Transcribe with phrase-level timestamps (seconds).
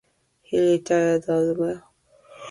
[0.41, 1.83] He retired as a Major.